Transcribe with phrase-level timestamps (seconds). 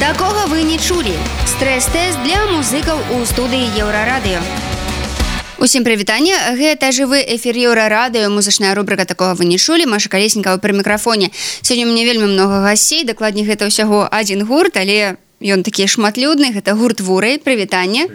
[0.00, 1.12] Такога вы не чулі.
[1.44, 4.40] Стрэс-тэст для музыкаў у студыі еўрарадыё.
[5.60, 6.32] Усім прывітанне.
[6.56, 8.32] Гэта жывы эфір еўрарадыё.
[8.32, 11.28] Музычная рубрика такого вы не чулі Маша калеснікава пры мікрафоне.
[11.60, 13.04] Сёння мне вельмі много гасцей.
[13.04, 18.06] Дакладней гэта ўсяго адзін гурт але ён такі шматлюдны гэта гурт вурай прывітанне.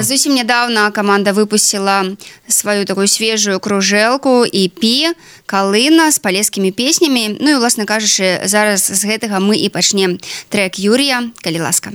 [0.00, 2.16] Зусім нядаўна каманда выпусціла
[2.48, 5.16] сваю такую свежую кружэлку і пі
[5.46, 7.40] калына з палескімі песнямі.
[7.40, 11.92] Ну і уласна кажучы зараз з гэтага мы і пачнем трек юрія калі ласка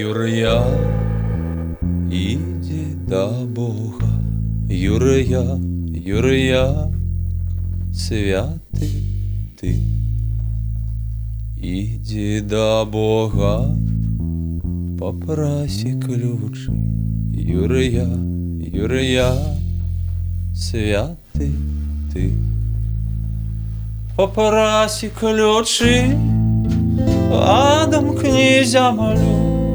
[0.00, 0.62] Юрия,
[2.10, 4.08] иди до Бога,
[4.66, 5.60] Юрия,
[5.92, 6.90] Юрия,
[7.92, 9.04] святый
[9.60, 9.76] ты.
[11.58, 13.76] Иди до Бога,
[14.98, 16.72] попроси ключи,
[17.34, 18.08] Юрия,
[18.72, 19.34] Юрия,
[20.54, 21.54] святый
[22.10, 22.32] ты.
[24.16, 26.16] Попроси ключи,
[27.34, 28.92] Адам князя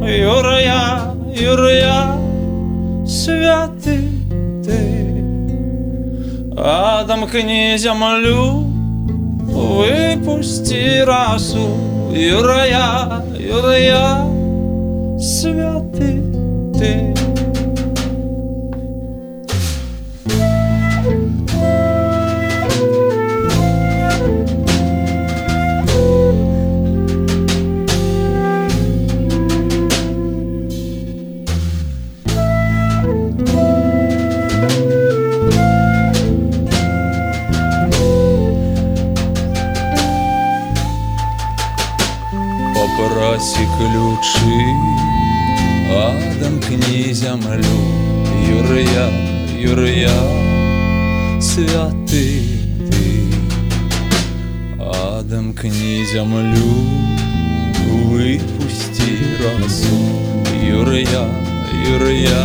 [0.05, 1.01] молю, Юрия,
[1.35, 4.09] Юрия, святый
[4.63, 5.23] ты.
[6.57, 8.65] Адам князя молю,
[9.51, 11.67] выпусти расу,
[12.11, 14.25] Юрия, Юрия,
[15.19, 16.21] святый
[16.73, 17.13] ты.
[17.15, 17.34] Попроси ключи,
[45.89, 47.79] Адам князя молю,
[48.47, 49.09] Юрия,
[49.57, 52.43] Юрия, святый
[52.89, 53.23] ты.
[54.79, 56.73] Адам князя молю,
[57.85, 59.99] выпусти расу,
[60.63, 61.27] Юрия,
[61.85, 62.41] Юрия,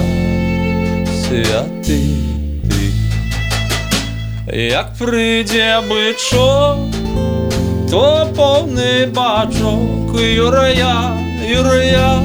[1.23, 2.17] святый
[2.69, 2.93] ты.
[4.53, 6.90] Як прийде бичок,
[7.91, 11.19] то повний бачок, Юрия,
[11.49, 12.23] Юрия,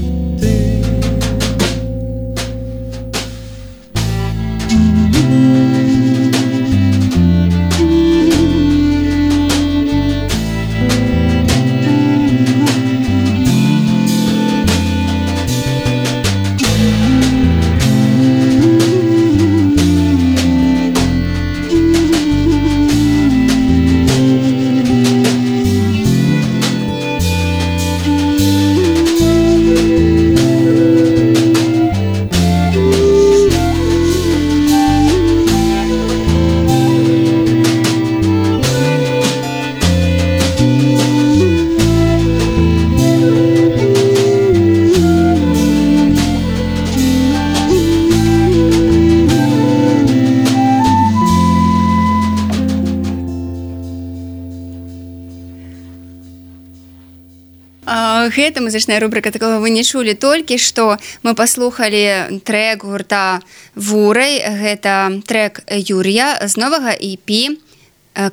[58.31, 63.41] гэта музычная рубрика такого вы не чулі толькі што мы паслухали трек гурта
[63.75, 67.59] вурай гэта трек Юрія з новага EP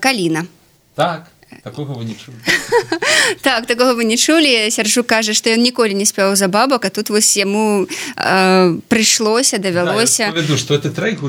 [0.01, 0.47] каліна
[0.95, 1.31] Так.
[1.63, 2.37] такого вы не чулі
[3.43, 6.91] так такого вы не чулі сяржу кажа што ён ніколі не спяваў за бабак а
[6.91, 11.21] тут вось яму э, прыйшлося давялося да, веду что это трек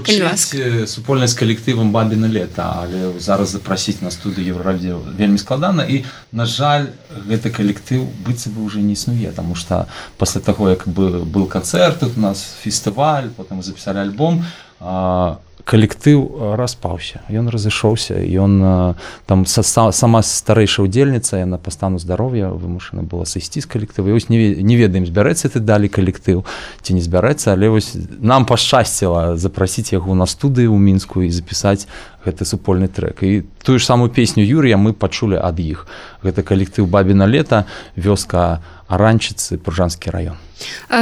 [0.87, 6.45] супольна з калектывам бабіна лета але зараз запросіць на студыю еўрарадзе вельмі складана і на
[6.45, 6.87] жаль
[7.27, 9.87] гэты калектыў быцца бы уже не існуе тому что
[10.17, 14.45] пасля таго як бы был канцэрт у нас фестываль потым запісалі альбом
[14.79, 18.93] а калектыў э, распаўся ён разышоўся ён э,
[19.25, 24.29] там са, сама старэйшая удзельніца яна па стану здароўя вымушана была сысці з калектыву вось
[24.29, 26.45] не, не ведаем збярэцца ты далі калектыў
[26.81, 31.87] ці не збярэцца але вось нам пашчасціла запрасіць яго на студыі ў мінску і запісаць
[32.25, 33.23] гэты супольны трек.
[33.23, 35.87] І тую ж самую песню юрыя мы пачулі ад іх
[36.23, 37.65] гэта калектыў бабіна лета
[37.95, 38.59] вёска
[38.89, 40.37] аранчыцы пружанскі раён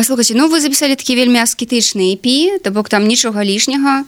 [0.04, 4.04] слухайте ну вы запісалі такі вельмі аскетычны EP то бок там нічога лішняга.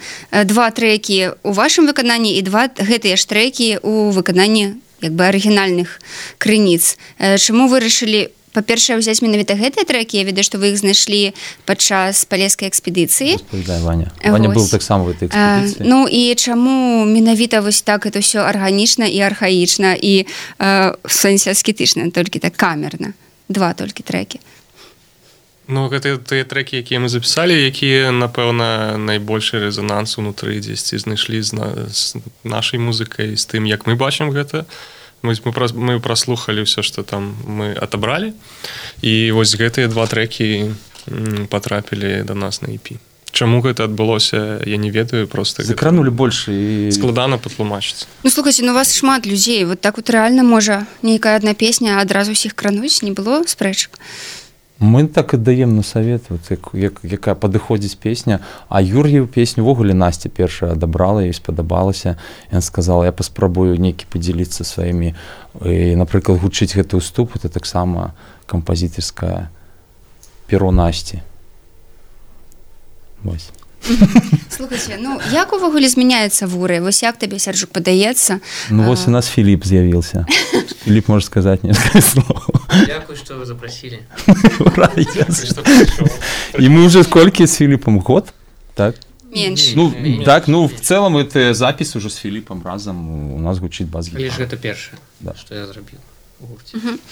[0.45, 6.03] Два трекі у вашым выкананні і два гэтыя ж трекі у выкананні як бы арыгінальных
[6.37, 6.97] крыніц.
[7.17, 10.19] Чаму вырашылі па-першае ўзяць менавіта гэтыя трекі?
[10.19, 11.33] Я ведаю што вы іх знайшлі
[11.65, 13.39] падчас палескай экспедыцыі.
[13.39, 13.63] Быў
[14.69, 15.07] таксама
[15.79, 20.27] Ну і чаму менавіта вось так это ўсё арганічна і архаічна і
[20.59, 23.13] в сэнсе аскетычна толькі так камерна
[23.49, 24.39] два толькі трекі
[25.69, 31.53] Ну гэта тыя трекі якія мы запісалі якія напэўна найбольшы рэзананс унутры дзесьці знайшлі з,
[31.53, 34.65] на, з нашай музыкай з тым як мы бачым гэта.
[35.21, 38.33] Мы мы праслухалі ўсё што там мы атабралі
[39.05, 40.73] і вось гэтыя два трекі
[41.53, 42.97] патрапілі да нас на EP
[43.31, 46.91] Чаму гэта адбылося я не ведаю просто закранули больше і...
[46.91, 48.07] складана патлумачыць.
[48.23, 49.65] Ну слухайте ну вас шмат людзей.
[49.65, 53.99] Вот так вот рэальна можа нейкая адна песня адразу ўсіх крануць не было спрэчак?
[54.79, 58.39] Мы так і даем на совет вот, як, як, якая падыходзіць песня.
[58.69, 62.15] А юр'ю песню ввогуле насця першая адабрала і спадабалася.
[62.51, 65.15] Я сказала я паспрабую нейкі подзяліцца сваімі
[65.99, 68.15] напрыклад гучыць гэты уступ это таксама
[68.47, 69.51] кампазітарская
[70.47, 71.21] перо насці
[73.23, 73.49] вось
[74.49, 78.39] Слухайте, ну як увогуле змяняецца вуры вось як табе сярджук падаецца
[78.69, 80.25] ну вось у нас філіп з'явіўся
[80.83, 81.73] філіп можа сказаць не
[83.15, 83.99] что вы запросили.
[86.59, 88.33] І мы уже сколькі з філіпам год?
[88.73, 88.95] Так?
[89.35, 89.93] Менш ну
[90.25, 94.57] так ну в целом это запіс уже з філіпам разам у нас гучыць баз гэта
[94.57, 95.33] першае да.
[95.37, 95.99] что я зрабіў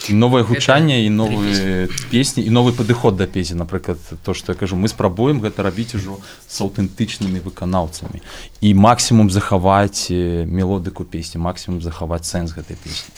[0.10, 4.76] новое гучанне і новые песні і новы падыход да песні напрыклад то что я кажу
[4.76, 8.22] мы спрабуем гэта рабіць ужо з аўтэнтычнымі выканаўцамі
[8.62, 13.12] і максімум захаваць мелодыку песні максімум захаваць сэнс гэтай песні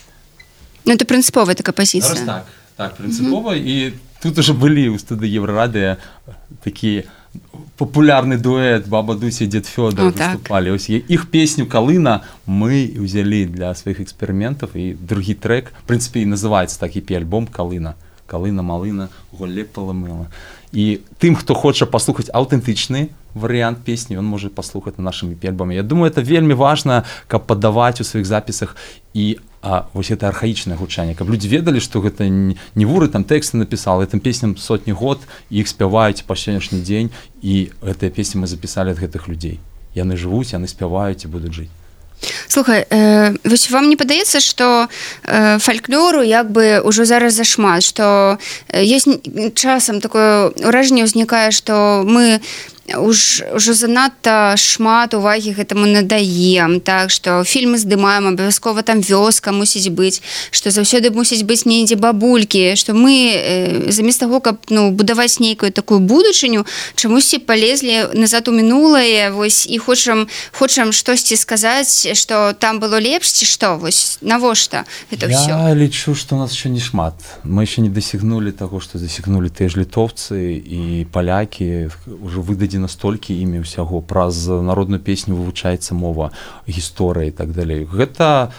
[0.86, 2.46] ну, это прынцыповая такая пазіцыя так,
[2.76, 5.98] так прынцыпова і тут уже былі ў студы еўрарадыя
[6.64, 7.06] такія
[7.78, 10.78] популярны дуэт баба дуся дед фёдор выступали.
[10.78, 11.10] Так.
[11.10, 16.96] іх песню калына мы ўзялі для сваіх эксперыментаў і другі трек прынцыпе і называется так
[16.96, 17.96] і альбом калына
[18.28, 20.28] калына малына голле паламыла
[20.72, 25.84] і тым хто хоча паслухаць аўтэнтычны варыянт песні он можа паслухаць на нашымі пельбамі Я
[25.84, 28.76] думаю это вельмі важна каб падаваць у сваіх запісах
[29.14, 31.16] і а вось это архаічнае гучанне.
[31.16, 35.20] Каб людзі ведалі што гэта не вуры там тэксты напісал этим песням сотні год
[35.50, 37.12] іх спяваюць па сённяшні дзень
[37.42, 39.60] і гэтыя песні мы запісалі ад гэтых людзей.
[39.96, 41.74] Яны жывуць яны спяваюць і будуць жыць.
[42.48, 44.88] Слухай э, вось вам не падаецца что
[45.24, 48.38] э, фальклору як бы ўжо зараз зашмат что
[48.74, 49.08] есть
[49.56, 52.40] часам такое ўражанне ўзнікае что мы
[52.98, 56.80] уж ужо занадта шмат увагі гэтаму надаем.
[56.80, 60.22] Так что фільмы здымаем абавязкова там вёска мусіць быць
[60.52, 65.72] что заўсёды мусіць быць недзе бабулькі что мы э, замест таго каб ну будаваць нейкую
[65.72, 66.66] такую будучыню
[66.96, 69.32] чамусьці полезлі назад у мінулае.
[69.32, 75.30] Вось і хочам хочам штосьці сказаць что там было лепш ці что вось навошта это
[75.30, 77.14] я все лічу что у нас еще не шмат.
[77.44, 81.90] Мы еще не дасягнули того что засягнули ты ж літовцы і палякі
[82.24, 82.40] уже
[82.80, 86.32] настолькі імі ўсяго праз народную песню вывучаецца мова
[86.68, 87.86] гісторыя і так далей.
[87.86, 88.52] Гэта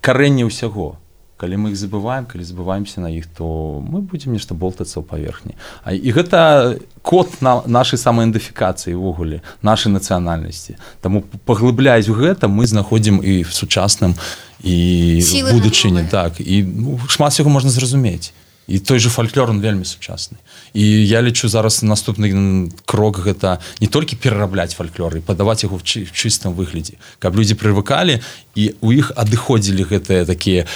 [0.00, 1.00] карэнне ўсяго.
[1.42, 5.58] Калі мы іх забываем калі забываемся на іх то мы будзем нешта болтацца ў паверхні.
[5.82, 10.78] А і гэта код на нашай самаідэнтыфікацыі ўвогуле нашай нацыянальнасці.
[11.02, 14.14] Таму паглыбляюць гэта мы знаходзім і в сучасным
[14.62, 15.18] і
[15.50, 16.38] будучыні так.
[16.38, 18.30] І ну, шмат усяго можна зразумець
[18.66, 20.38] і той же фальклор он вельмі сучасны.
[20.72, 26.54] І я лічу зараз наступны крок гэта не толькі перарабляць фальклоры падаваць яго в чыстым
[26.54, 26.94] выглядзе.
[27.18, 28.22] Каб людзі прывыкалі
[28.54, 30.66] і у іх адыходзілі гэтыя такія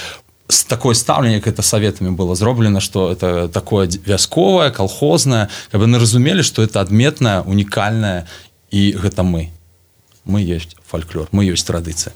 [0.47, 6.43] с такое стаўленне это советамі было зроблена что это такое вясковае колхознае каб яны разумелі
[6.43, 8.27] что это адметная унікальная
[8.71, 9.49] і гэта мы.
[10.25, 12.11] Мы есть фольклор мы ёсць традыцыя.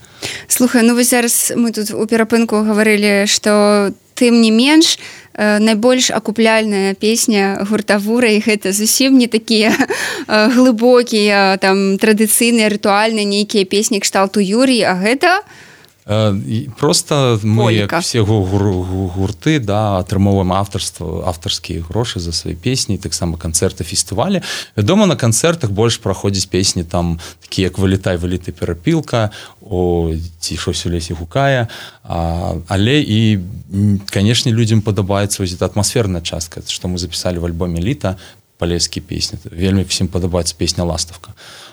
[0.47, 6.11] Слухай ну вы зараз мы тут у перапынку гаварылі что тым не менш э, найбольш
[6.11, 9.71] акупляльная песня гуртавура і гэта зусім не такія
[10.27, 15.70] э, глыбокія там традыцыйныя рытуальныя нейкія песні кшталту юрій а гэта у Э,
[16.77, 23.83] просто мы як все гурты да атрымоўваем аўтарства аўтарскія грошы за свае песні таксама канцэрты
[23.83, 24.41] фестывалі
[24.75, 30.85] вядома на канцэртах больш праходзіць песні там такі як вылетай выліты перапілка о ці щось
[30.85, 31.67] у лесе гукае
[32.03, 33.39] а, але і
[34.11, 38.17] канешне людзям падабаецца вось атмасферная частка што мы запісалі в альбоме літа
[38.57, 41.31] палескі песні вельмі всім падабаецца песня ластаўка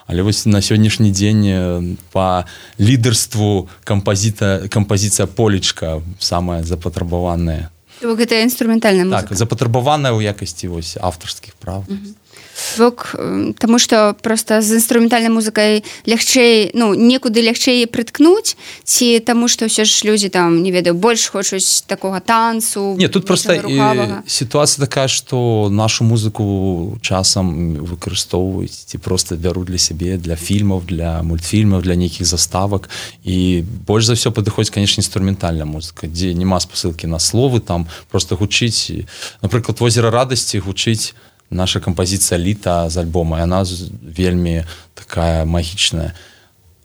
[0.08, 2.44] але вось на сённяшні дзень по
[2.80, 7.68] лідарству кампазіта кампазіцыя полечка самая запатрабаваная.
[8.00, 12.27] Гэта інструментальна так, запатрабаваная ў якасці вось аўтарскіх прав mm -hmm
[12.78, 13.14] бок
[13.58, 19.84] тому что просто з інструментальнай музыкай лягчэй ну некуды лягчэй прыткнуць ці таму что ўсё
[19.84, 23.54] ж людзі там не ведаю больш хочуць такога танцу не тут просто
[24.26, 31.22] сітуацыя такая что нашу музыку часам выкарыстоўваюць ці просто бяру для сябе для фільмаў для
[31.22, 32.88] мультфільмаў для нейкіх заставак
[33.24, 38.36] і больш за все падыходзіць конечно інструментальная музыка дзе няма спасылкі на словы там просто
[38.36, 39.06] гучыць
[39.42, 41.14] напрыклад возера радасці гучыць
[41.50, 43.64] наша кампазіцыя літа з альбома яна
[44.02, 44.64] вельмі
[44.94, 46.12] такая магічная.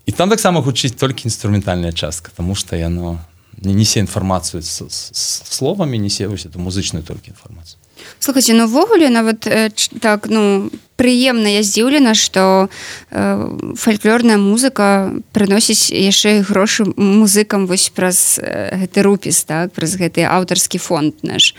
[0.06, 3.20] І там таксама гучыць толькі інструментальная частка тому что яно
[3.58, 7.80] не несе інфармацыю словамі несе вось эту музычную толькі інфармацыю.
[8.20, 8.68] Слухайте ну,
[9.10, 12.70] нават э, так ну прыемна я здзіўлена что
[13.12, 20.24] э, фальклорная музыка прыносіць яшчэ грошы музыкам вось праз э, гэты рупіс так праз гэты
[20.24, 21.56] аўтарскі фонд наш.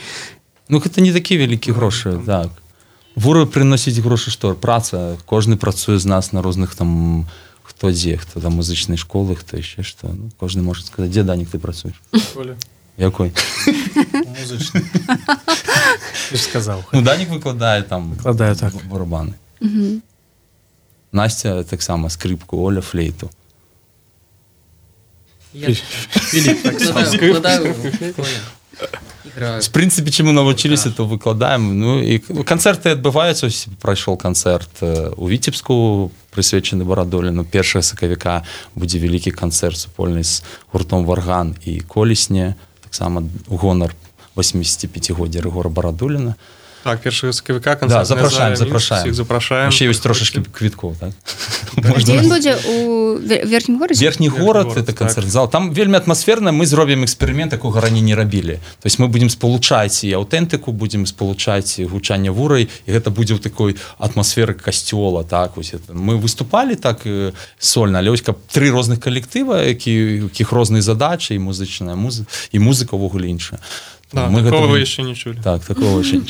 [0.69, 2.51] Ну гэта не такі вялікі грошы так
[3.15, 7.27] вуры прыносіць грошы што праца кожны працуе з нас на розных там
[7.63, 10.09] хто дзе хто там музычнай школы хто яшчэ што.
[10.09, 11.95] Ну, кожны можа сказаць дзе данік ты працуеш?
[12.97, 13.33] Якой?
[16.35, 18.75] Сказаў ну, данік выкладае там выкладае так.
[18.87, 19.35] барабаны
[21.13, 23.31] Настя таксама скрыпку Оля флейту
[29.35, 31.79] в прынцыпе чаму навучыліся то выкладаем.
[31.79, 33.51] Ну і канцэрты адбываюцца
[33.81, 34.83] прайшоў канцэрт
[35.17, 38.43] у віцебску прысвечаны барадоліну першага сакавіка
[38.75, 43.95] будзе вялікі канцэрт супольны з гуртом варган і колесне таксама гонар
[44.37, 46.35] 85годдзя рэгора барадуліна
[46.85, 51.13] так першага сакавіка да, запрашаем запрашаем запрашаем ёсць трошачки квітков так?
[52.29, 57.51] будзе у верхнім горад верхні горад это канцэрт зал там вельмі атмасферна мы зробім эксперымент
[57.51, 58.59] такога раней не рабілі.
[58.81, 63.41] То есть мы будемм спалучаць і аўтэнтыку будемм спалучаць гучанне вурай і гэта будзе ў
[63.41, 65.95] такой атмасферы касцёла так вось это.
[65.95, 67.07] Мы выступалі так
[67.59, 72.59] сольна але ось каб тры розных калектыва які якіх розныя задачы і музычная музыка і
[72.59, 73.61] музыка ўвогуле іншая
[74.15, 74.81] Да, мы такого гэта...
[74.81, 76.21] еще не чулі так такого еще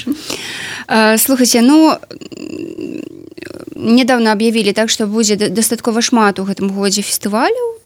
[1.19, 1.97] слухайте ну
[3.77, 7.79] недавно об'явілі так что будзе дастаткова шмат у гэтым годзе фестывалю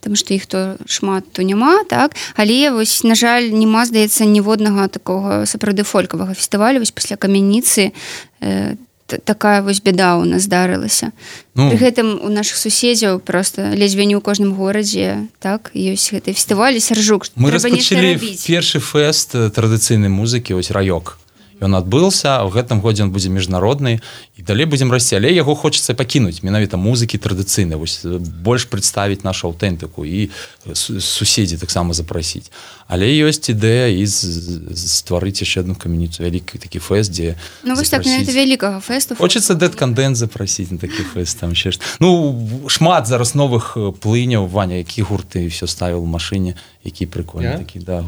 [0.00, 2.16] там что іх то шмат то няма так.
[2.36, 7.92] Але вось на жаль нема здаецца ніводнага такого сапраўды фолькавага фестывалю вось пасля камяніцы
[8.40, 11.12] там такая вось беда у нас здарылася.
[11.54, 16.80] Ну, гэтым у наших суседзяў просто ледзьве не ў кожным горадзе так ёсць гэты фестывалі
[16.80, 21.21] сяржук мы распачалі першы фэст традыцыйнай музыкі ось раёк
[21.62, 24.02] ён адбыўся в гэтым годзе он будзе міжнародны
[24.36, 28.02] і далей будзем расці але яго хочацца пакінуць менавіта музыкі традыцыйнай вось
[28.42, 30.30] больш прадставіць нашу аўтэнтыку і
[30.74, 32.50] суседзі таксама запрасіць
[32.90, 38.82] але ёсць ідэя і стварыць яшчэ одну каменіцу вялікі такі фэст дзе ну, так, вялікага
[38.82, 44.50] фэсту хочацца дэт кандэн запрасіць на такі фэст там ще ну шмат зараз новых плыняў
[44.50, 48.02] ваня які гурты все ставіў машыне які прикольны такі да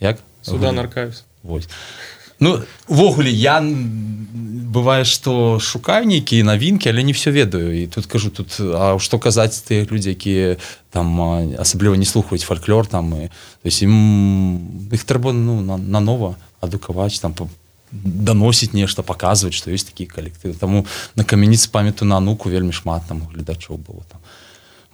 [0.00, 0.18] як?
[0.42, 1.68] Суда наркаюсь Вось.
[2.38, 3.62] Ну увогуле я
[4.76, 7.72] бывае што шукаю нейкія навінкі, але не все ведаю.
[7.72, 10.60] І тут кажу тут а што казаць тыя людзі, якія
[10.90, 11.16] там
[11.56, 13.30] асабліва не слухаюць фальклор там і
[13.64, 17.32] ім іх трэба ну, нанова адукаваць там
[17.92, 20.52] даносіць нешта паказваць, што ёсць такі калектывы.
[20.58, 20.84] Таму
[21.14, 24.20] на камяніцы памяту на нуку вельмі шмат там гледачоў было там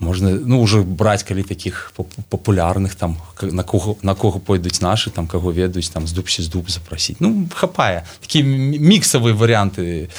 [0.02, 1.92] можна ну уже браць калі таких
[2.28, 6.49] папулярных там на кого на кого пойдуць наши там каго ведаюць там з дубсі з
[6.49, 8.04] дуб запрасіць ну хапае.
[8.21, 10.11] Такі міксавыя варианты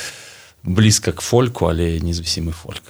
[0.63, 2.83] блізка к фольку але не зусім і фольк.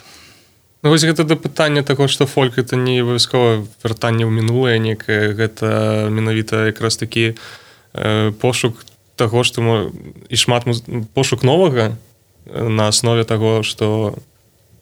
[0.84, 5.34] Ну, вось гэта да пытання таго что фольк это не абавязкова вяртанне ў мінулае некае
[5.34, 7.34] гэта менавіта якраз такі
[7.94, 8.86] э, пошук
[9.16, 9.90] таго што
[10.30, 10.68] і шмат
[11.14, 11.98] пошук новага
[12.46, 14.20] на аснове таго что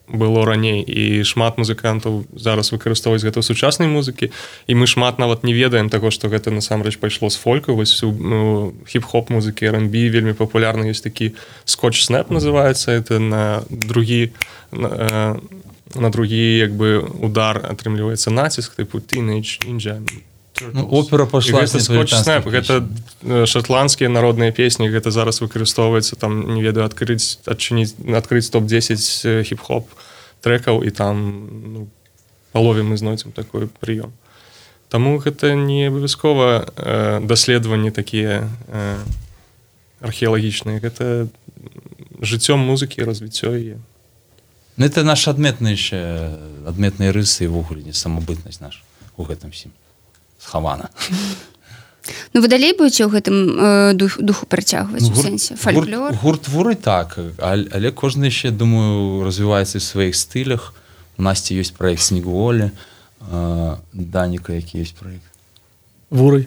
[0.08, 4.30] было раней і шмат музыкантаў зараз выкарыстоўваюць гэта сучаснай музыкі
[4.66, 8.74] і мы шмат нават не ведаем таго што гэта насамрэч пайшло з фолька вось ну,
[8.86, 11.32] хіп-хоп музыкі рнб вельмі папулярны ёсць такі
[11.64, 14.32] скотч снэп называется это на другі
[14.72, 15.34] на, э,
[15.94, 20.02] на другі як бы удар атрымліваецца націск тыпу інджа
[20.60, 22.84] Ну, опера пошла гэта
[23.46, 29.88] шотландскія народныя песні гэта зараз выкарыстоўваецца там не ведаю адкрыць адчыніць адкрыць топ-10 хіп-хоп
[30.44, 31.16] трекаў і там
[31.72, 31.88] ну,
[32.52, 34.12] палове мы знойдзем такой прыём
[34.92, 38.98] Таму гэта не абавязкова э, даследаванні такія э,
[40.04, 41.32] археалагічныя гэта
[42.20, 43.76] жыццём музыкі развіццё і
[44.76, 46.32] Ну, это наш адметны яшчэ
[46.64, 48.84] адметныя рысы ўвогуле не самабытнасць наш
[49.16, 49.72] у гэтым всім
[50.42, 50.90] схавана
[52.34, 55.54] Ну вы далей будете ў гэтым э, дух, духу працягваць ну, сэнсе?
[55.54, 56.18] Фальклор?
[56.18, 60.74] гурт воры так але кожны яшчэ думаю развіваецца в сваіх стылях.
[61.14, 65.30] У насці ёсць проект снегволі э, даніка які есть проект
[66.10, 66.46] вуры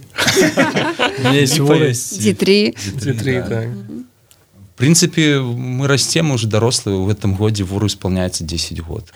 [4.75, 9.13] прынцыпе мы расцем уже дарослыя у гэтым годзе вуру исполняецца 10 год.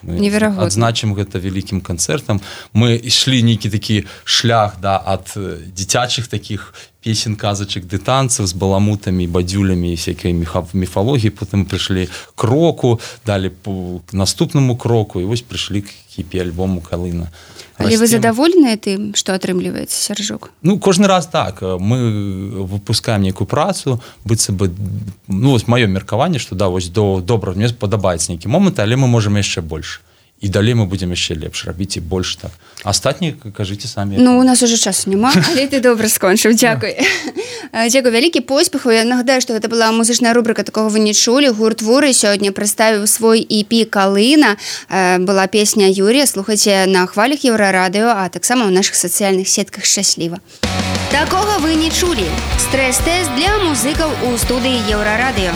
[0.63, 2.41] Адзначым гэта вялікім канцэртам
[2.73, 9.27] мы ішлі нейкі такі шлях да ад дзіцячых таких песен казачак ды танцаў з баламутамі
[9.27, 16.43] бадзюлямі всякой мехав міфалогіі потым прыйшлі кроку далі по наступнаму кроку і вось прыйшлі кіпе
[16.43, 17.31] альбому калына
[17.79, 21.61] Але вы задаволеныя тым што атрымліваецца сяржок ну кожны раз так.
[21.61, 24.67] Мы выпускаем нейкую працу быцца бы
[25.27, 29.07] ну вось маё меркаванне што да вось до добра мне падабаецца нейкі момант але мы
[29.07, 30.03] можемм яшчэ больш
[30.41, 32.51] і далей мы будзем яшчэ лепш рабіць і больш так.
[32.83, 36.95] Астатні кажыце самі Ну у нас уже часу няма але ты добра скончыў дзякуй
[37.91, 41.81] дзякуй вялікі поспеху я нагадаю што гэта была музычная рубрика такого вы не чулі гурт
[41.81, 44.55] воры сёння прадставіў свой іпі калына
[45.19, 46.25] была песня Юрія.
[46.25, 50.39] Слухайце на хвалях еўрарадыо а таксама ў наших сацыяльных сетках шчасліва
[51.11, 52.23] такога вы не чулі
[52.55, 55.51] стрэс-тэст для музыкаў у студыі еўрарадыо